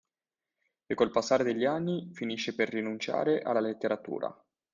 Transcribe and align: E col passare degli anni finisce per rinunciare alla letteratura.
E 0.87 0.95
col 0.95 1.11
passare 1.11 1.43
degli 1.43 1.63
anni 1.65 2.09
finisce 2.11 2.55
per 2.55 2.69
rinunciare 2.69 3.43
alla 3.43 3.59
letteratura. 3.59 4.35